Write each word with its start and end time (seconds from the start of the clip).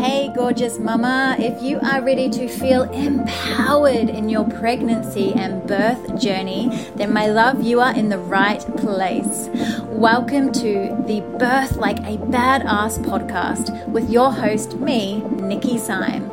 Hey, 0.00 0.32
gorgeous 0.34 0.78
mama, 0.78 1.36
if 1.38 1.62
you 1.62 1.78
are 1.80 2.00
ready 2.00 2.30
to 2.30 2.48
feel 2.48 2.84
empowered 2.84 4.08
in 4.08 4.30
your 4.30 4.44
pregnancy 4.44 5.34
and 5.34 5.66
birth 5.66 6.18
journey, 6.18 6.70
then 6.96 7.12
my 7.12 7.26
love, 7.26 7.62
you 7.62 7.82
are 7.82 7.94
in 7.94 8.08
the 8.08 8.16
right 8.16 8.60
place. 8.78 9.50
Welcome 9.88 10.52
to 10.52 10.96
the 11.06 11.20
Birth 11.38 11.76
Like 11.76 11.98
a 11.98 12.16
Badass 12.16 13.04
podcast 13.04 13.86
with 13.88 14.08
your 14.08 14.32
host, 14.32 14.78
me, 14.78 15.20
Nikki 15.20 15.76
Syme. 15.76 16.30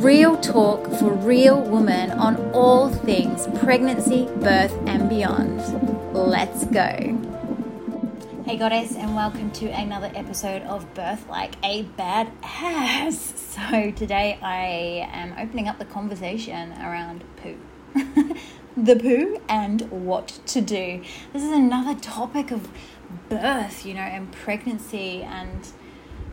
Real 0.00 0.36
talk 0.36 0.86
for 1.00 1.12
real 1.12 1.60
women 1.60 2.12
on 2.12 2.36
all 2.52 2.88
things 2.88 3.48
pregnancy, 3.58 4.28
birth, 4.36 4.78
and 4.86 5.08
beyond. 5.08 5.58
Let's 6.14 6.66
go. 6.66 7.27
Hey, 8.48 8.56
Goddess, 8.56 8.96
and 8.96 9.14
welcome 9.14 9.50
to 9.50 9.66
another 9.66 10.10
episode 10.14 10.62
of 10.62 10.94
Birth 10.94 11.28
Like 11.28 11.56
a 11.62 11.84
Badass. 11.84 13.36
So, 13.58 13.90
today 13.90 14.38
I 14.40 15.06
am 15.12 15.34
opening 15.38 15.68
up 15.68 15.78
the 15.78 15.84
conversation 15.84 16.72
around 16.72 17.24
poo. 17.36 17.58
the 18.74 18.96
poo 18.96 19.38
and 19.50 19.82
what 19.90 20.40
to 20.46 20.62
do. 20.62 21.02
This 21.34 21.42
is 21.42 21.52
another 21.52 22.00
topic 22.00 22.50
of 22.50 22.70
birth, 23.28 23.84
you 23.84 23.92
know, 23.92 24.00
and 24.00 24.32
pregnancy 24.32 25.22
and 25.22 25.68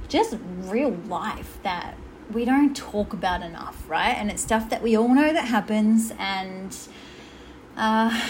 just 0.08 0.38
real 0.60 0.92
life 1.10 1.58
that 1.64 1.98
we 2.32 2.46
don't 2.46 2.78
talk 2.78 3.12
about 3.12 3.42
enough, 3.42 3.84
right? 3.90 4.14
And 4.14 4.32
it's 4.32 4.42
stuff 4.42 4.70
that 4.70 4.82
we 4.82 4.96
all 4.96 5.14
know 5.14 5.34
that 5.34 5.50
happens, 5.50 6.14
and 6.18 6.78
uh, 7.76 8.22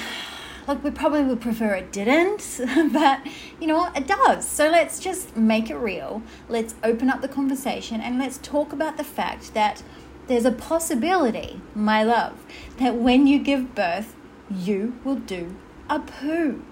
Look, 0.68 0.84
we 0.84 0.92
probably 0.92 1.24
would 1.24 1.42
prefer 1.42 1.76
it 1.76 1.92
didn't, 1.92 2.60
but 2.94 3.20
you 3.60 3.68
know? 3.68 3.92
It 3.96 4.08
does. 4.08 4.48
So 4.48 4.70
let's 4.70 5.00
just 5.00 5.36
make 5.38 5.70
it 5.70 5.76
real. 5.76 6.24
Let's 6.50 6.76
open 6.84 7.10
up 7.10 7.22
the 7.22 7.28
conversation 7.28 8.02
and 8.02 8.18
let's 8.18 8.40
talk 8.40 8.74
about 8.74 8.98
the 8.98 9.04
fact 9.04 9.54
that 9.54 9.84
there's 10.28 10.46
a 10.46 10.52
possibility, 10.52 11.62
my 11.76 12.04
love, 12.04 12.34
that 12.78 12.96
when 12.96 13.28
you 13.28 13.38
give 13.38 13.76
birth, 13.76 14.16
you 14.50 14.96
will 15.04 15.18
do 15.18 15.56
a 15.90 16.00
poo. 16.00 16.64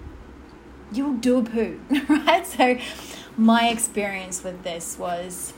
You'll 0.92 1.14
do 1.14 1.38
a 1.38 1.42
poo, 1.42 1.80
right? 2.08 2.46
So, 2.46 2.78
my 3.36 3.68
experience 3.68 4.42
with 4.42 4.62
this 4.64 4.98
was 4.98 5.52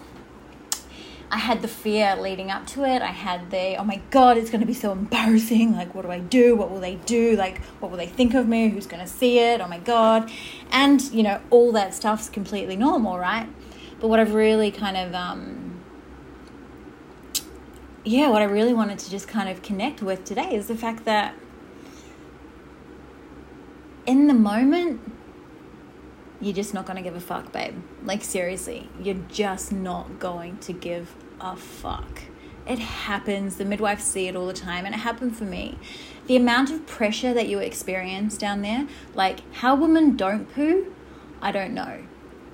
I 1.28 1.38
had 1.38 1.60
the 1.60 1.68
fear 1.68 2.14
leading 2.16 2.50
up 2.50 2.66
to 2.68 2.84
it. 2.84 3.02
I 3.02 3.06
had 3.06 3.50
the, 3.50 3.76
oh 3.76 3.84
my 3.84 4.00
God, 4.10 4.36
it's 4.36 4.48
going 4.48 4.60
to 4.60 4.66
be 4.66 4.74
so 4.74 4.92
embarrassing. 4.92 5.72
Like, 5.72 5.94
what 5.94 6.02
do 6.02 6.10
I 6.10 6.20
do? 6.20 6.54
What 6.54 6.70
will 6.70 6.80
they 6.80 6.94
do? 6.94 7.34
Like, 7.34 7.60
what 7.80 7.90
will 7.90 7.98
they 7.98 8.06
think 8.06 8.34
of 8.34 8.46
me? 8.46 8.68
Who's 8.68 8.86
going 8.86 9.02
to 9.02 9.08
see 9.08 9.40
it? 9.40 9.60
Oh 9.60 9.66
my 9.66 9.78
God. 9.78 10.30
And, 10.70 11.02
you 11.12 11.24
know, 11.24 11.40
all 11.50 11.72
that 11.72 11.94
stuff's 11.94 12.28
completely 12.28 12.76
normal, 12.76 13.18
right? 13.18 13.48
But 13.98 14.08
what 14.08 14.20
I've 14.20 14.34
really 14.34 14.70
kind 14.70 14.96
of, 14.96 15.14
um, 15.14 15.80
yeah, 18.04 18.30
what 18.30 18.40
I 18.40 18.44
really 18.44 18.72
wanted 18.72 19.00
to 19.00 19.10
just 19.10 19.26
kind 19.26 19.48
of 19.48 19.62
connect 19.62 20.02
with 20.02 20.24
today 20.24 20.54
is 20.54 20.68
the 20.68 20.76
fact 20.76 21.04
that 21.06 21.34
in 24.06 24.28
the 24.28 24.34
moment, 24.34 25.00
you're 26.40 26.54
just 26.54 26.74
not 26.74 26.86
going 26.86 26.96
to 26.96 27.02
give 27.02 27.16
a 27.16 27.20
fuck, 27.20 27.52
babe. 27.52 27.74
Like, 28.04 28.22
seriously, 28.22 28.88
you're 29.00 29.22
just 29.28 29.72
not 29.72 30.18
going 30.18 30.58
to 30.58 30.72
give 30.72 31.14
a 31.40 31.56
fuck. 31.56 32.22
It 32.66 32.78
happens. 32.78 33.56
The 33.56 33.64
midwives 33.64 34.04
see 34.04 34.26
it 34.26 34.36
all 34.36 34.46
the 34.46 34.52
time, 34.52 34.84
and 34.84 34.94
it 34.94 34.98
happened 34.98 35.36
for 35.36 35.44
me. 35.44 35.78
The 36.26 36.36
amount 36.36 36.70
of 36.70 36.86
pressure 36.86 37.32
that 37.32 37.48
you 37.48 37.58
experience 37.58 38.36
down 38.36 38.62
there, 38.62 38.86
like 39.14 39.40
how 39.54 39.76
women 39.76 40.16
don't 40.16 40.52
poo, 40.52 40.92
I 41.40 41.52
don't 41.52 41.74
know. 41.74 42.02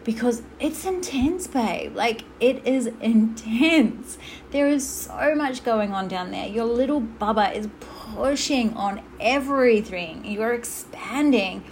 Because 0.04 0.42
it's 0.58 0.84
intense, 0.84 1.46
babe. 1.46 1.94
Like, 1.94 2.24
it 2.40 2.66
is 2.66 2.86
intense. 3.00 4.18
There 4.50 4.66
is 4.68 4.86
so 4.86 5.34
much 5.34 5.64
going 5.64 5.92
on 5.92 6.08
down 6.08 6.32
there. 6.32 6.46
Your 6.46 6.64
little 6.64 7.00
bubba 7.00 7.54
is 7.54 7.68
pushing 8.14 8.74
on 8.74 9.00
everything, 9.20 10.24
you're 10.24 10.52
expanding 10.52 11.64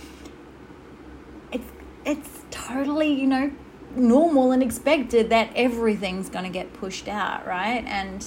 it's 2.05 2.44
totally, 2.50 3.12
you 3.12 3.27
know, 3.27 3.53
normal 3.94 4.53
and 4.53 4.62
expected 4.62 5.31
that 5.31 5.50
everything's 5.55 6.28
going 6.28 6.44
to 6.44 6.50
get 6.50 6.72
pushed 6.75 7.09
out, 7.09 7.47
right? 7.47 7.84
And 7.87 8.27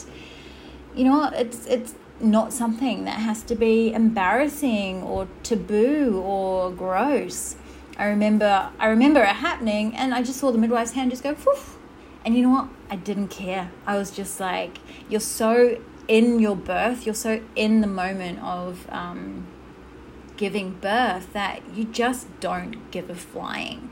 you 0.95 1.05
know, 1.05 1.29
it's 1.33 1.65
it's 1.65 1.95
not 2.19 2.53
something 2.53 3.05
that 3.05 3.19
has 3.19 3.43
to 3.43 3.55
be 3.55 3.91
embarrassing 3.93 5.01
or 5.03 5.27
taboo 5.41 6.21
or 6.23 6.71
gross. 6.71 7.55
I 7.97 8.05
remember 8.05 8.71
I 8.79 8.87
remember 8.87 9.21
it 9.21 9.27
happening 9.27 9.95
and 9.95 10.13
I 10.13 10.23
just 10.23 10.39
saw 10.39 10.51
the 10.51 10.57
midwife's 10.57 10.93
hand 10.93 11.11
just 11.11 11.23
go 11.23 11.35
and 12.25 12.35
you 12.35 12.43
know 12.43 12.49
what? 12.49 12.69
I 12.89 12.95
didn't 12.95 13.29
care. 13.29 13.71
I 13.85 13.97
was 13.97 14.11
just 14.11 14.39
like, 14.39 14.77
you're 15.09 15.19
so 15.19 15.81
in 16.07 16.39
your 16.39 16.55
birth, 16.55 17.05
you're 17.05 17.15
so 17.15 17.41
in 17.55 17.81
the 17.81 17.87
moment 17.87 18.39
of 18.39 18.87
um, 18.89 19.47
giving 20.37 20.71
birth 20.71 21.33
that 21.33 21.61
you 21.73 21.85
just 21.85 22.27
don't 22.39 22.91
give 22.91 23.09
a 23.09 23.15
flying. 23.15 23.89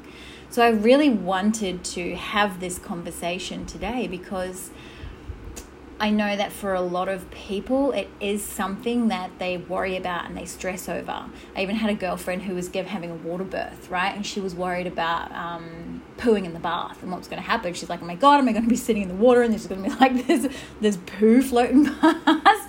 So 0.50 0.64
I 0.64 0.70
really 0.70 1.10
wanted 1.10 1.84
to 1.86 2.16
have 2.16 2.60
this 2.60 2.78
conversation 2.78 3.66
today 3.66 4.08
because 4.08 4.70
I 6.02 6.10
know 6.10 6.36
that 6.36 6.52
for 6.52 6.74
a 6.74 6.82
lot 6.82 7.10
of 7.10 7.30
people, 7.30 7.92
it 7.92 8.10
is 8.20 8.44
something 8.44 9.10
that 9.10 9.38
they 9.38 9.58
worry 9.58 9.96
about 9.96 10.26
and 10.26 10.36
they 10.36 10.46
stress 10.46 10.90
over. 10.90 11.26
I 11.56 11.62
even 11.62 11.76
had 11.76 11.92
a 11.92 11.94
girlfriend 11.94 12.42
who 12.42 12.56
was 12.56 12.70
having 12.74 13.12
a 13.12 13.16
water 13.16 13.44
birth, 13.44 13.88
right? 13.88 14.16
And 14.16 14.26
she 14.26 14.40
was 14.40 14.56
worried 14.56 14.88
about 14.88 15.32
um, 15.32 16.02
pooing 16.18 16.46
in 16.46 16.54
the 16.54 16.60
bath 16.60 17.04
and 17.04 17.12
what's 17.12 17.28
going 17.28 17.40
to 17.40 17.48
happen. 17.48 17.76
She's 17.76 17.88
like, 17.88 18.02
oh 18.02 18.06
my 18.06 18.16
God, 18.16 18.40
am 18.40 18.50
I 18.50 18.52
going 18.52 18.64
to 18.64 18.70
be 18.70 18.76
sitting 18.76 19.04
in 19.04 19.10
the 19.10 19.14
water 19.14 19.44
and 19.44 19.54
there's 19.54 19.68
going 19.68 19.84
to 19.84 19.90
be 19.92 19.96
like 19.98 20.26
this, 20.28 20.52
this 20.82 20.98
poo 20.98 21.44
floating 21.44 21.86
past? 21.96 22.68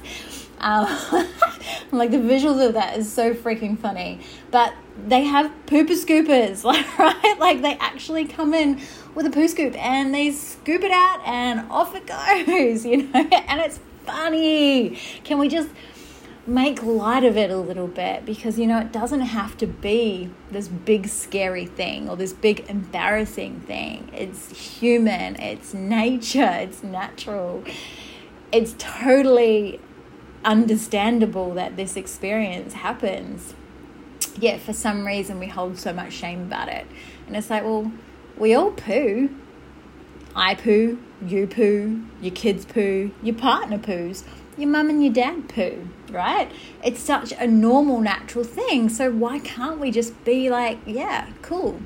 Um, 0.60 0.86
like 1.98 2.10
the 2.10 2.16
visuals 2.16 2.66
of 2.66 2.74
that 2.74 2.98
is 2.98 3.12
so 3.12 3.34
freaking 3.34 3.78
funny. 3.78 4.20
But 4.50 4.74
they 5.06 5.24
have 5.24 5.52
pooper 5.66 5.90
scoopers, 5.90 6.64
like 6.64 6.98
right? 6.98 7.36
Like 7.38 7.62
they 7.62 7.74
actually 7.74 8.24
come 8.24 8.54
in 8.54 8.80
with 9.14 9.26
a 9.26 9.30
poo 9.30 9.46
scoop 9.46 9.76
and 9.76 10.14
they 10.14 10.30
scoop 10.30 10.82
it 10.82 10.90
out 10.90 11.20
and 11.26 11.70
off 11.70 11.94
it 11.94 12.06
goes, 12.46 12.84
you 12.84 13.04
know, 13.04 13.20
and 13.20 13.60
it's 13.60 13.78
funny. 14.04 14.98
Can 15.24 15.38
we 15.38 15.48
just 15.48 15.68
make 16.44 16.82
light 16.82 17.22
of 17.22 17.36
it 17.36 17.50
a 17.50 17.56
little 17.56 17.86
bit 17.86 18.26
because 18.26 18.58
you 18.58 18.66
know 18.66 18.80
it 18.80 18.90
doesn't 18.90 19.20
have 19.20 19.56
to 19.56 19.64
be 19.64 20.28
this 20.50 20.66
big 20.66 21.06
scary 21.06 21.66
thing 21.66 22.08
or 22.08 22.16
this 22.16 22.32
big 22.32 22.68
embarrassing 22.68 23.60
thing 23.60 24.10
it's 24.12 24.80
human 24.80 25.36
it's 25.36 25.72
nature 25.72 26.50
it's 26.54 26.82
natural 26.82 27.62
it's 28.50 28.74
totally 28.76 29.78
understandable 30.44 31.54
that 31.54 31.76
this 31.76 31.96
experience 31.96 32.74
happens. 32.74 33.54
Yet 34.38 34.60
for 34.60 34.72
some 34.72 35.06
reason 35.06 35.38
we 35.38 35.46
hold 35.46 35.78
so 35.78 35.92
much 35.92 36.12
shame 36.12 36.42
about 36.42 36.68
it. 36.68 36.86
And 37.26 37.36
it's 37.36 37.50
like, 37.50 37.64
well, 37.64 37.92
we 38.36 38.54
all 38.54 38.70
poo. 38.70 39.30
I 40.34 40.54
poo, 40.54 40.98
you 41.26 41.46
poo, 41.46 42.02
your 42.20 42.34
kids 42.34 42.64
poo, 42.64 43.10
your 43.22 43.34
partner 43.34 43.78
poos, 43.78 44.24
your 44.56 44.68
mum 44.68 44.88
and 44.88 45.02
your 45.02 45.12
dad 45.12 45.48
poo, 45.48 45.88
right? 46.10 46.50
It's 46.82 47.00
such 47.00 47.32
a 47.32 47.46
normal, 47.46 48.00
natural 48.00 48.44
thing. 48.44 48.88
So 48.88 49.10
why 49.10 49.38
can't 49.40 49.78
we 49.78 49.90
just 49.90 50.24
be 50.24 50.48
like, 50.48 50.78
yeah, 50.86 51.28
cool, 51.42 51.80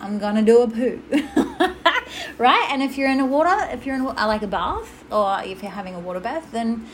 I'm 0.00 0.18
gonna 0.18 0.42
do 0.42 0.62
a 0.62 0.68
poo, 0.68 1.02
right? 2.38 2.68
And 2.70 2.82
if 2.82 2.96
you're 2.96 3.10
in 3.10 3.20
a 3.20 3.26
water, 3.26 3.68
if 3.70 3.86
you're 3.86 3.96
in 3.96 4.02
a, 4.02 4.26
like 4.26 4.42
a 4.42 4.46
bath, 4.46 5.04
or 5.12 5.40
if 5.44 5.62
you're 5.62 5.72
having 5.72 5.94
a 5.94 6.00
water 6.00 6.20
bath, 6.20 6.50
then 6.52 6.86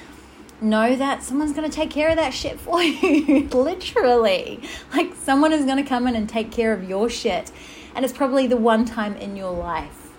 know 0.61 0.97
that 0.97 1.23
someone's 1.23 1.53
going 1.53 1.69
to 1.69 1.75
take 1.75 1.91
care 1.91 2.11
of 2.11 2.17
that 2.17 2.35
shit 2.35 2.59
for 2.59 2.83
you. 2.83 3.49
Literally. 3.49 4.61
Like 4.93 5.15
someone 5.15 5.53
is 5.53 5.65
going 5.65 5.83
to 5.83 5.89
come 5.89 6.07
in 6.07 6.17
and 6.17 6.29
take 6.29 6.51
care 6.51 6.73
of 6.73 6.89
your 6.89 7.09
shit. 7.09 7.53
And 7.95 8.05
it's 8.05 8.15
probably 8.17 8.47
the 8.47 8.57
one 8.57 8.85
time 8.85 9.17
in 9.17 9.37
your 9.37 9.53
life 9.53 10.11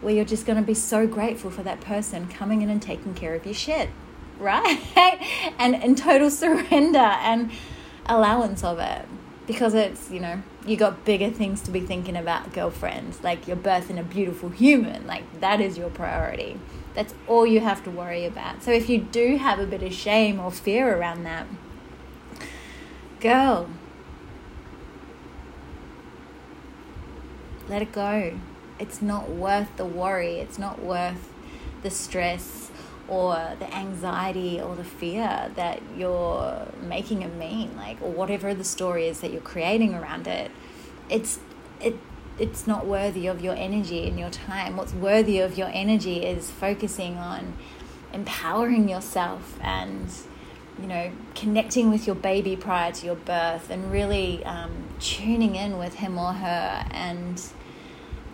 where 0.00 0.14
you're 0.14 0.24
just 0.24 0.46
going 0.46 0.58
to 0.58 0.64
be 0.64 0.74
so 0.74 1.06
grateful 1.06 1.50
for 1.50 1.62
that 1.64 1.80
person 1.80 2.28
coming 2.28 2.62
in 2.62 2.70
and 2.70 2.80
taking 2.80 3.14
care 3.14 3.34
of 3.34 3.44
your 3.44 3.54
shit. 3.54 3.90
Right? 4.38 4.78
and 5.58 5.74
in 5.74 5.96
total 5.96 6.30
surrender 6.30 6.98
and 7.00 7.50
allowance 8.06 8.62
of 8.62 8.78
it. 8.78 9.04
Because 9.48 9.74
it's, 9.74 10.12
you 10.12 10.20
know, 10.20 10.44
you 10.64 10.76
got 10.76 11.04
bigger 11.04 11.30
things 11.30 11.60
to 11.62 11.72
be 11.72 11.80
thinking 11.80 12.16
about, 12.16 12.52
girlfriends. 12.52 13.24
Like 13.24 13.48
you're 13.48 13.56
birthing 13.56 13.98
a 13.98 14.04
beautiful 14.04 14.50
human. 14.50 15.08
Like 15.08 15.40
that 15.40 15.60
is 15.60 15.76
your 15.76 15.90
priority. 15.90 16.60
That's 16.98 17.14
all 17.28 17.46
you 17.46 17.60
have 17.60 17.84
to 17.84 17.92
worry 17.92 18.24
about. 18.24 18.64
So 18.64 18.72
if 18.72 18.88
you 18.88 18.98
do 18.98 19.36
have 19.36 19.60
a 19.60 19.66
bit 19.66 19.84
of 19.84 19.94
shame 19.94 20.40
or 20.40 20.50
fear 20.50 20.98
around 20.98 21.22
that, 21.22 21.46
girl, 23.20 23.70
let 27.68 27.82
it 27.82 27.92
go. 27.92 28.40
It's 28.80 29.00
not 29.00 29.30
worth 29.30 29.76
the 29.76 29.84
worry. 29.84 30.40
It's 30.40 30.58
not 30.58 30.82
worth 30.82 31.32
the 31.84 31.90
stress 31.90 32.72
or 33.06 33.54
the 33.60 33.72
anxiety 33.72 34.60
or 34.60 34.74
the 34.74 34.82
fear 34.82 35.52
that 35.54 35.80
you're 35.96 36.66
making 36.82 37.22
it 37.22 37.32
mean, 37.36 37.76
like, 37.76 38.02
or 38.02 38.10
whatever 38.10 38.54
the 38.54 38.64
story 38.64 39.06
is 39.06 39.20
that 39.20 39.30
you're 39.30 39.40
creating 39.40 39.94
around 39.94 40.26
it. 40.26 40.50
It's, 41.08 41.38
it, 41.80 41.94
it's 42.38 42.66
not 42.66 42.86
worthy 42.86 43.26
of 43.26 43.40
your 43.40 43.54
energy 43.54 44.06
and 44.08 44.18
your 44.18 44.30
time. 44.30 44.76
What's 44.76 44.94
worthy 44.94 45.40
of 45.40 45.58
your 45.58 45.70
energy 45.72 46.24
is 46.24 46.50
focusing 46.50 47.16
on 47.16 47.54
empowering 48.12 48.88
yourself 48.88 49.58
and 49.60 50.08
you 50.80 50.86
know 50.86 51.10
connecting 51.34 51.90
with 51.90 52.06
your 52.06 52.16
baby 52.16 52.56
prior 52.56 52.90
to 52.92 53.04
your 53.06 53.16
birth 53.16 53.68
and 53.70 53.92
really 53.92 54.44
um, 54.44 54.70
tuning 54.98 55.56
in 55.56 55.78
with 55.78 55.94
him 55.94 56.16
or 56.18 56.32
her 56.32 56.86
and 56.90 57.42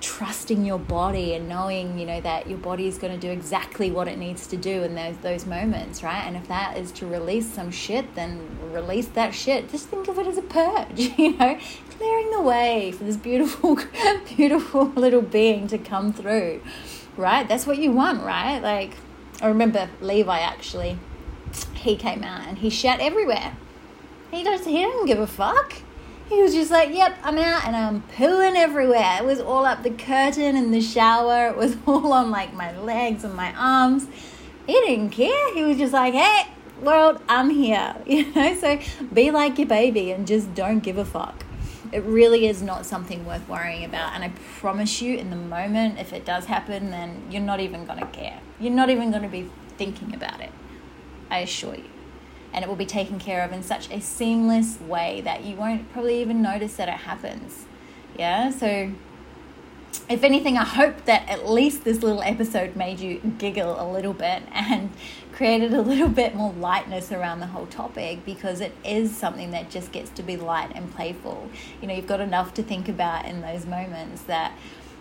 trusting 0.04 0.66
your 0.66 0.78
body 0.78 1.32
and 1.32 1.48
knowing 1.48 1.98
you 1.98 2.04
know 2.04 2.20
that 2.20 2.46
your 2.46 2.58
body 2.58 2.86
is 2.86 2.98
going 2.98 3.12
to 3.12 3.18
do 3.18 3.32
exactly 3.32 3.90
what 3.90 4.06
it 4.06 4.18
needs 4.18 4.46
to 4.46 4.56
do 4.56 4.82
in 4.82 4.94
those 4.94 5.16
those 5.18 5.46
moments 5.46 6.02
right? 6.02 6.24
And 6.26 6.36
if 6.36 6.46
that 6.48 6.76
is 6.76 6.92
to 6.92 7.06
release 7.06 7.50
some 7.50 7.70
shit 7.70 8.14
then 8.14 8.46
release 8.70 9.06
that 9.08 9.34
shit. 9.34 9.70
Just 9.70 9.88
think 9.88 10.06
of 10.08 10.18
it 10.18 10.26
as 10.26 10.36
a 10.36 10.42
purge 10.42 10.98
you 11.18 11.36
know? 11.38 11.58
Clearing 11.96 12.30
the 12.32 12.42
way 12.42 12.92
for 12.92 13.04
this 13.04 13.16
beautiful 13.16 13.78
beautiful 14.36 14.86
little 14.88 15.22
being 15.22 15.66
to 15.68 15.78
come 15.78 16.12
through 16.12 16.60
right? 17.16 17.48
That's 17.48 17.66
what 17.66 17.78
you 17.78 17.90
want 17.90 18.22
right? 18.22 18.58
Like 18.58 18.96
i 19.40 19.48
remember 19.48 19.88
levi 20.02 20.38
actually. 20.38 20.98
He 21.74 21.96
came 21.96 22.22
out 22.22 22.46
and 22.46 22.58
he 22.58 22.68
shat 22.68 23.00
everywhere. 23.00 23.56
He 24.30 24.44
does 24.44 24.66
he 24.66 24.78
didn't 24.78 25.06
give 25.06 25.18
a 25.18 25.26
fuck 25.26 25.76
he 26.28 26.42
was 26.42 26.54
just 26.54 26.70
like, 26.70 26.90
Yep, 26.90 27.18
I'm 27.22 27.38
out 27.38 27.66
and 27.66 27.76
I'm 27.76 28.02
pooing 28.16 28.56
everywhere. 28.56 29.18
It 29.20 29.24
was 29.24 29.40
all 29.40 29.66
up 29.66 29.82
the 29.82 29.90
curtain 29.90 30.56
in 30.56 30.70
the 30.70 30.80
shower. 30.80 31.48
It 31.48 31.56
was 31.56 31.76
all 31.86 32.12
on 32.12 32.30
like 32.30 32.54
my 32.54 32.76
legs 32.78 33.24
and 33.24 33.34
my 33.34 33.52
arms. 33.54 34.06
He 34.66 34.72
didn't 34.72 35.10
care. 35.10 35.54
He 35.54 35.62
was 35.64 35.76
just 35.78 35.92
like, 35.92 36.14
Hey, 36.14 36.48
world, 36.82 37.20
I'm 37.28 37.50
here. 37.50 37.94
You 38.06 38.32
know, 38.32 38.54
so 38.54 38.78
be 39.12 39.30
like 39.30 39.58
your 39.58 39.68
baby 39.68 40.10
and 40.12 40.26
just 40.26 40.54
don't 40.54 40.80
give 40.80 40.98
a 40.98 41.04
fuck. 41.04 41.44
It 41.92 42.02
really 42.02 42.46
is 42.46 42.60
not 42.60 42.86
something 42.86 43.24
worth 43.24 43.48
worrying 43.48 43.84
about. 43.84 44.14
And 44.14 44.24
I 44.24 44.32
promise 44.58 45.00
you, 45.00 45.16
in 45.16 45.30
the 45.30 45.36
moment, 45.36 46.00
if 46.00 46.12
it 46.12 46.24
does 46.24 46.46
happen, 46.46 46.90
then 46.90 47.22
you're 47.30 47.42
not 47.42 47.60
even 47.60 47.84
going 47.84 48.00
to 48.00 48.06
care. 48.06 48.40
You're 48.58 48.72
not 48.72 48.90
even 48.90 49.10
going 49.10 49.22
to 49.22 49.28
be 49.28 49.48
thinking 49.76 50.12
about 50.12 50.40
it. 50.40 50.50
I 51.30 51.40
assure 51.40 51.76
you 51.76 51.93
and 52.54 52.64
it 52.64 52.68
will 52.68 52.76
be 52.76 52.86
taken 52.86 53.18
care 53.18 53.44
of 53.44 53.52
in 53.52 53.62
such 53.62 53.90
a 53.90 54.00
seamless 54.00 54.80
way 54.80 55.20
that 55.22 55.44
you 55.44 55.56
won't 55.56 55.92
probably 55.92 56.20
even 56.20 56.40
notice 56.40 56.76
that 56.76 56.88
it 56.88 57.00
happens. 57.00 57.66
Yeah, 58.16 58.50
so 58.50 58.92
if 60.08 60.22
anything, 60.22 60.56
I 60.56 60.64
hope 60.64 61.04
that 61.06 61.28
at 61.28 61.48
least 61.48 61.84
this 61.84 62.02
little 62.02 62.22
episode 62.22 62.76
made 62.76 63.00
you 63.00 63.20
giggle 63.38 63.80
a 63.80 63.86
little 63.90 64.12
bit 64.12 64.42
and 64.52 64.90
created 65.32 65.74
a 65.74 65.82
little 65.82 66.08
bit 66.08 66.34
more 66.34 66.52
lightness 66.52 67.10
around 67.10 67.40
the 67.40 67.46
whole 67.46 67.66
topic 67.66 68.24
because 68.24 68.60
it 68.60 68.72
is 68.84 69.16
something 69.16 69.50
that 69.50 69.68
just 69.68 69.90
gets 69.90 70.10
to 70.10 70.22
be 70.22 70.36
light 70.36 70.70
and 70.74 70.94
playful. 70.94 71.50
You 71.82 71.88
know, 71.88 71.94
you've 71.94 72.06
got 72.06 72.20
enough 72.20 72.54
to 72.54 72.62
think 72.62 72.88
about 72.88 73.24
in 73.26 73.40
those 73.40 73.66
moments 73.66 74.22
that 74.22 74.56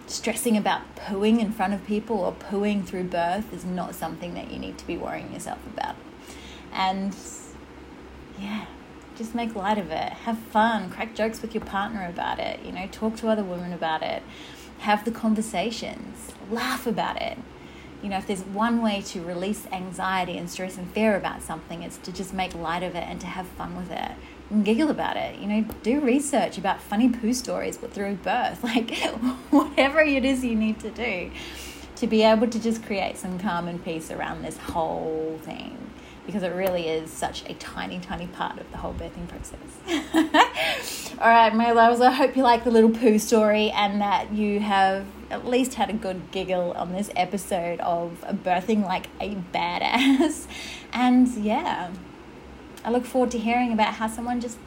stressing 0.08 0.58
about 0.58 0.96
pooing 0.96 1.40
in 1.40 1.52
front 1.52 1.74
of 1.74 1.86
people 1.86 2.18
or 2.18 2.34
pooing 2.34 2.84
through 2.86 3.04
birth 3.04 3.54
is 3.54 3.64
not 3.64 3.96
something 3.96 4.34
that 4.34 4.52
you 4.52 4.60
need 4.60 4.78
to 4.78 4.88
be 4.88 4.98
worrying 4.98 5.32
yourself 5.32 5.60
about. 5.68 5.96
And 6.74 7.16
yeah, 8.40 8.66
just 9.16 9.36
make 9.36 9.56
light 9.56 9.78
of 9.78 9.92
it. 9.92 10.14
Have 10.14 10.38
fun. 10.38 10.90
Crack 10.90 11.16
jokes 11.16 11.42
with 11.42 11.54
your 11.54 11.64
partner 11.64 12.08
about 12.08 12.40
it. 12.40 12.60
You 12.66 12.72
know, 12.72 12.88
talk 12.92 13.16
to 13.18 13.30
other 13.30 13.44
women 13.44 13.74
about 13.74 14.02
it. 14.02 14.24
Have 14.80 15.06
the 15.06 15.12
conversations. 15.12 16.32
Laugh 16.50 16.88
about 16.88 17.22
it. 17.22 17.38
You 18.02 18.10
know, 18.10 18.18
if 18.18 18.28
there's 18.28 18.42
one 18.42 18.82
way 18.82 19.02
to 19.02 19.22
release 19.22 19.66
anxiety 19.72 20.38
and 20.38 20.50
stress 20.50 20.78
and 20.78 20.90
fear 20.92 21.16
about 21.16 21.42
something, 21.42 21.84
it's 21.84 21.98
to 22.00 22.12
just 22.12 22.34
make 22.34 22.54
light 22.54 22.84
of 22.84 22.96
it 22.96 23.04
and 23.08 23.22
to 23.22 23.28
have 23.28 23.48
fun 23.48 23.78
with 23.78 23.92
it 23.92 24.12
and 24.50 24.66
giggle 24.66 24.90
about 24.90 25.16
it. 25.16 25.40
You 25.40 25.48
know, 25.48 25.66
do 25.84 26.02
research 26.02 26.58
about 26.58 26.82
funny 26.82 27.10
poo 27.10 27.34
stories 27.34 27.78
through 27.78 28.16
birth. 28.16 28.64
Like, 28.74 28.96
whatever 29.52 30.02
it 30.02 30.26
is 30.26 30.44
you 30.44 30.56
need 30.56 30.80
to 30.80 30.90
do 30.90 31.32
to 31.96 32.08
be 32.08 32.24
able 32.24 32.48
to 32.48 32.60
just 32.60 32.84
create 32.84 33.18
some 33.18 33.40
calm 33.40 33.68
and 33.68 33.84
peace 33.84 34.10
around 34.10 34.42
this 34.42 34.58
whole 34.58 35.40
thing 35.44 35.93
because 36.26 36.44
it 36.44 36.54
really 36.54 36.88
is 36.88 37.12
such 37.12 37.48
a 37.50 37.54
tiny, 37.56 38.00
tiny 38.00 38.28
part 38.28 38.58
of 38.60 38.72
the 38.72 38.78
whole 38.78 38.94
birthing 38.94 39.28
process. 39.28 41.14
All 41.20 41.28
right, 41.28 41.54
my 41.54 41.72
loves, 41.72 42.02
I 42.02 42.12
hope 42.12 42.36
you 42.36 42.44
like 42.44 42.64
the 42.64 42.72
little 42.72 42.90
poo 42.90 43.20
story 43.20 43.72
and 43.72 44.00
that 44.02 44.32
you 44.32 44.60
have 44.62 45.06
at 45.30 45.46
least 45.46 45.76
had 45.76 45.90
a 45.90 45.94
good 45.94 46.32
giggle 46.32 46.72
on 46.74 46.94
this 46.94 47.10
episode 47.16 47.80
of 47.82 48.24
birthing 48.44 48.86
like 48.86 49.08
a 49.20 49.36
badass. 49.54 50.48
And 50.96 51.28
yeah, 51.44 51.92
I 52.86 52.92
look 52.92 53.04
forward 53.04 53.32
to 53.32 53.40
hearing 53.40 53.74
about 53.74 53.96
how 53.96 54.08
someone 54.08 54.40
just 54.40 54.60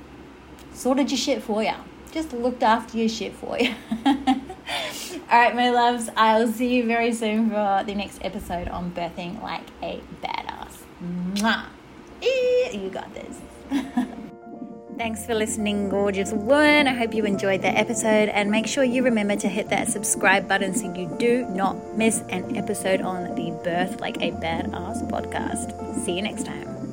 sorted 0.72 1.12
your 1.12 1.18
shit 1.18 1.40
for 1.40 1.62
you, 1.62 1.74
just 2.10 2.32
looked 2.32 2.64
after 2.64 2.98
your 2.98 3.08
shit 3.08 3.32
for 3.32 3.56
you. 3.56 3.72
All 5.30 5.38
right, 5.38 5.54
my 5.54 5.70
loves, 5.70 6.10
I'll 6.16 6.48
see 6.48 6.74
you 6.74 6.84
very 6.84 7.12
soon 7.12 7.50
for 7.50 7.84
the 7.86 7.94
next 7.94 8.24
episode 8.24 8.66
on 8.66 8.90
birthing 8.90 9.40
like 9.40 9.66
a 9.82 10.00
badass. 10.20 10.45
Mwah. 11.02 11.64
You 12.72 12.90
got 12.90 13.12
this. 13.14 13.40
Thanks 14.96 15.26
for 15.26 15.34
listening, 15.34 15.90
gorgeous 15.90 16.32
one. 16.32 16.88
I 16.88 16.94
hope 16.94 17.14
you 17.14 17.26
enjoyed 17.26 17.60
that 17.62 17.76
episode 17.76 18.30
and 18.30 18.50
make 18.50 18.66
sure 18.66 18.82
you 18.82 19.02
remember 19.02 19.36
to 19.36 19.48
hit 19.48 19.68
that 19.68 19.88
subscribe 19.88 20.48
button 20.48 20.74
so 20.74 20.92
you 20.94 21.14
do 21.18 21.44
not 21.50 21.98
miss 21.98 22.22
an 22.30 22.56
episode 22.56 23.02
on 23.02 23.34
the 23.34 23.50
Birth 23.62 24.00
Like 24.00 24.16
a 24.22 24.30
Badass 24.30 25.06
podcast. 25.10 26.04
See 26.04 26.12
you 26.12 26.22
next 26.22 26.46
time. 26.46 26.85